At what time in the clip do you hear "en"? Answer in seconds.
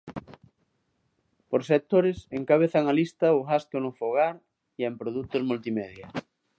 4.89-4.93